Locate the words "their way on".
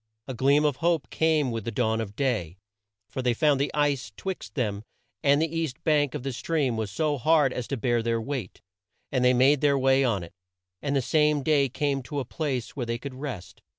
9.61-10.23